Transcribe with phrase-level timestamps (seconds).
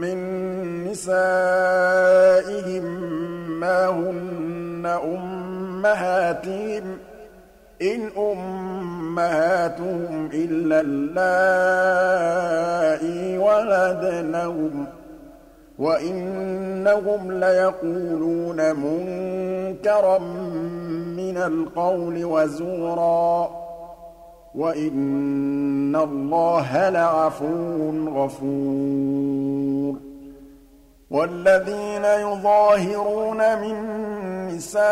[0.00, 0.18] مِّن
[0.88, 2.84] نِّسَائِهِم
[3.60, 6.98] مَّا هُنَّ أُمَّهَاتِهِمْ ۖ
[7.82, 11.78] إِنْ أُمَّهَاتُهُمْ إِلَّا اللَّائِي
[13.38, 14.88] وَلَدْنَهُمْ ۚ
[15.78, 20.18] وَإِنَّهُمْ لَيَقُولُونَ مُنكَرًا
[21.16, 23.59] مِّنَ الْقَوْلِ وَزُورًا.
[24.54, 30.00] وَإِنَّ اللَّهَ لَعَفُوٌّ غَفُورٌ.
[31.10, 33.76] وَالَّذِينَ يُظَاهِرُونَ مِن
[34.46, 34.86] نِّسَائِهِمْ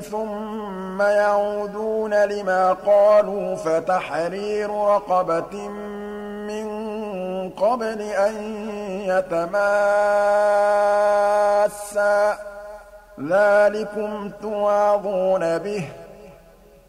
[0.00, 5.68] ثُمَّ يَعُودُونَ لِمَا قَالُوا فَتَحْرِيرُ رَقَبَةٍ
[6.48, 6.66] مِّن
[7.50, 8.34] قَبْلِ أَن
[9.08, 9.72] يَتَمَاسَّا
[12.34, 12.38] ۚ.
[13.20, 16.03] ذَٰلِكُمْ تُوعَظُونَ بِهِ ۚ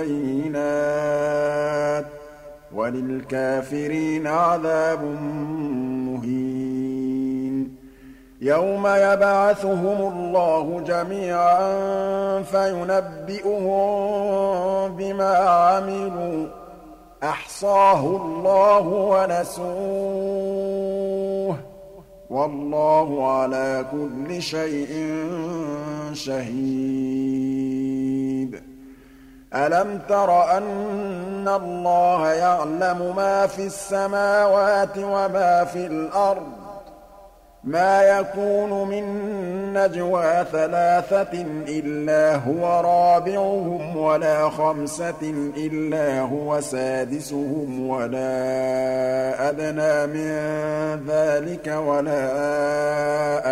[0.00, 2.06] بَيِّنَاتٍ ۚ
[2.74, 5.04] وَلِلْكَافِرِينَ عَذَابٌ
[6.08, 7.76] مُّهِينٌ
[8.40, 11.62] يَوْمَ يَبْعَثُهُمُ اللَّهُ جَمِيعًا
[12.42, 13.68] فَيُنَبِّئُهُم
[14.96, 16.50] بِمَا عَمِلُوا ۚ
[17.24, 19.66] أَحْصَاهُ اللَّهُ وَنَسُوهُ
[21.56, 21.60] ۚ
[22.30, 24.90] وَاللَّهُ عَلَىٰ كُلِّ شَيْءٍ
[26.12, 27.50] شَهِيدٌ
[29.54, 36.70] أَلَمْ تَرَ أَنَّ اللَّهَ يَعْلَمُ مَا فِي السَّمَاوَاتِ وَمَا فِي الْأَرْضِ ۖ؟
[37.64, 39.04] مَا يَكُونُ مِن
[39.72, 45.22] نَّجْوَىٰ ثَلَاثَةٍ إِلَّا هُوَ رَابِعُهُمْ وَلَا خَمْسَةٍ
[45.56, 48.30] إِلَّا هُوَ سَادِسُهُمْ وَلَا
[49.50, 50.30] أَدْنَىٰ مِن
[51.06, 52.24] ذَٰلِكَ وَلَا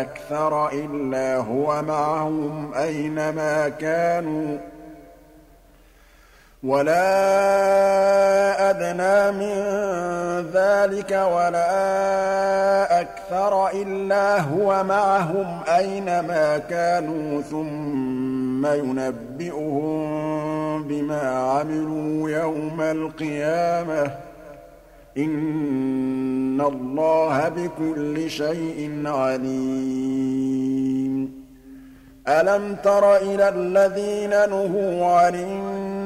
[0.00, 4.75] أَكْثَرَ إِلَّا هُوَ مَعَهُمْ أَيْنَ مَا كَانُوا ۖ
[6.64, 7.10] وَلَا
[8.70, 9.56] أَدْنَىٰ مِن
[10.52, 19.96] ذَٰلِكَ وَلَا أَكْثَرَ إِلَّا هُوَ مَعَهُمْ أَيْنَ مَا كَانُوا ثُمَّ يُنَبِّئُهُم
[20.82, 24.10] بِمَا عَمِلُوا يَوْمَ الْقِيَامَةِ ۚ
[25.18, 30.56] إِنَّ اللَّهَ بِكُلِّ شَيْءٍ عَلِيمٌ.
[32.28, 35.34] أَلَمْ تَرَ إِلَى الَّذِينَ نُهُوا عَنِ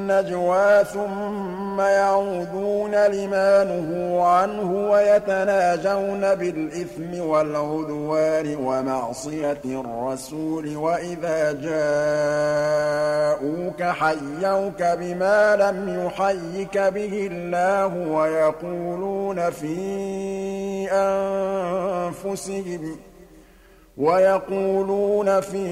[0.01, 11.51] النَّجْوَىٰ ثُمَّ يَعُودُونَ لِمَا نُهُوا عَنْهُ وَيَتَنَاجَوْنَ بِالْإِثْمِ وَالْعُدْوَانِ وَمَعْصِيَتِ الرَّسُولِ وَإِذَا
[12.81, 20.91] جَاءُوكَ حَيَّوْكَ بِمَا لَمْ يُحَيِّكَ بِهِ اللَّهُ وَيَقُولُونَ فِي
[22.11, 23.10] أَنفُسِهِمْ
[23.97, 25.67] وَيَقُولُونَ فِي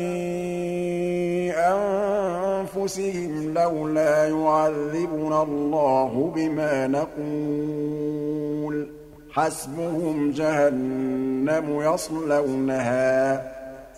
[1.52, 8.90] أَنفُسِهِمْ لَوْلَا يُعَذِّبُنَا اللَّهُ بِمَا نَقُولُ ۚ.
[9.34, 13.42] حَسْبُهُمْ جَهَنَّمُ يَصْلَوْنَهَا ۖ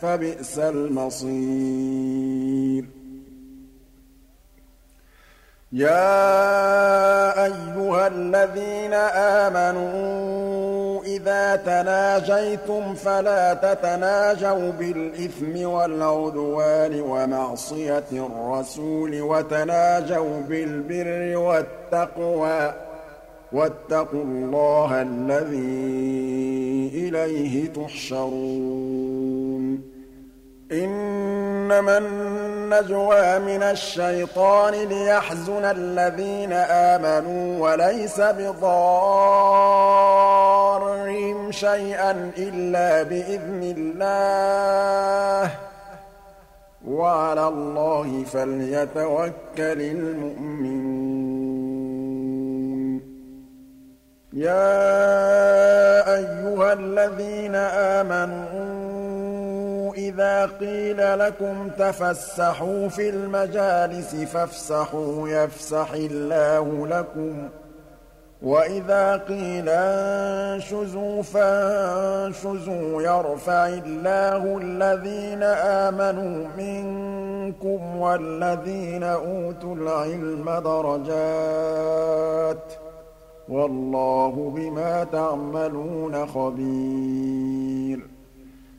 [0.02, 1.32] فَبِئْسَ الْمَصِيرُ.
[5.74, 10.31] يَا أَيُّهَا الَّذِينَ آمَنُوا
[11.16, 22.74] إِذَا تَنَاجَيْتُمْ فَلَا تَتَنَاجَوْا بِالْإِثْمِ وَالْعُدْوَانِ وَمَعْصِيَتِ الرَّسُولِ وَتَنَاجَوْا بِالْبِرِّ وَالتَّقْوَىٰ ۖ
[23.54, 25.72] وَاتَّقُوا اللَّهَ الَّذِي
[26.94, 29.66] إِلَيْهِ تُحْشَرُونَ.
[30.72, 40.11] إِنَّمَا النَّجْوَىٰ مِنَ الشَّيْطَانِ لِيَحْزُنَ الَّذِينَ آمَنُوا وَلَيْسَ بِضَارِّهِمْ
[41.62, 45.52] شَيْئًا إِلَّا بِإِذْنِ اللَّهِ ۚ.
[46.88, 51.12] وَعَلَى اللَّهِ فَلْيَتَوَكَّلِ الْمُؤْمِنُونَ.
[54.34, 58.92] يَا أَيُّهَا الَّذِينَ آمَنُوا
[59.94, 67.52] إِذَا قِيلَ لَكُمْ تَفَسَّحُوا فِي الْمَجَالِسِ فَافْسَحُوا يَفْسَحِ اللَّهُ لَكُمْ ۖ.
[68.42, 81.12] وَإِذَا قِيلَ انشُزُوا فَانشُزُوا يَرْفَعِ اللَّهُ الَّذِينَ آمَنُوا مِنكُمْ وَالَّذِينَ أُوتُوا الْعِلْمَ دَرَجَاتٍ
[82.72, 82.74] ۚ
[83.50, 88.11] وَاللَّهُ بِمَا تَعْمَلُونَ خَبِيرٌ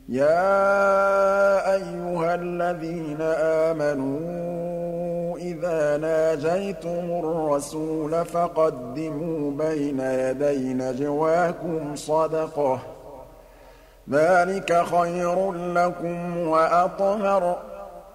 [0.09, 12.79] يَا أَيُّهَا الَّذِينَ آمَنُوا إِذَا نَاجَيْتُمُ الرَّسُولَ فَقَدِّمُوا بَيْنَ يَدَيْ نَجْوَاكُمْ صَدَقَةً ۚ.
[14.09, 17.57] ذَٰلِكَ خَيْرٌ لَّكُمْ وَأَطْهَرُ ۚ.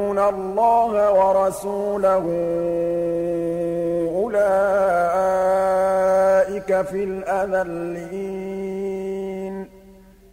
[1.51, 2.25] وَرَسُولَهُ
[4.15, 9.67] أُولَٰئِكَ فِي الْأَذَلِّينَ.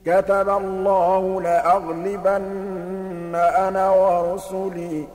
[0.07, 5.07] كَتَبَ اللَّهُ لَأَغْلِبَنَّ أَنَا وَرُسُلِي ۚ.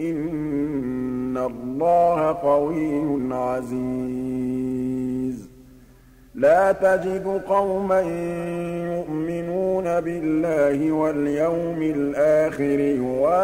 [0.00, 5.48] إِنَّ اللَّهَ قَوِيٌّ عَزِيزٌ.
[6.34, 8.00] لَّا تَجِدُ قَوْمًا
[10.00, 13.40] بِاللَّهِ وَالْيَوْمِ الْآخِرِ يُوَادُّونَ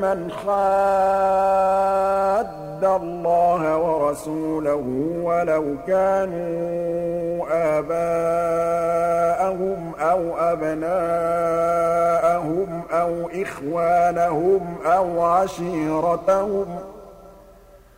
[0.00, 1.68] مَنْ حَادَّ
[2.84, 4.84] اللَّهَ وَرَسُولَهُ
[5.22, 7.46] وَلَوْ كَانُوا
[7.78, 8.98] آبَاءَهُمْ
[10.00, 11.48] أَوْ أَبْنَاءَهُمْ
[12.92, 16.87] أَوْ إِخْوَانَهُمْ أَوْ عَشِيرَتَهُمْ ۚ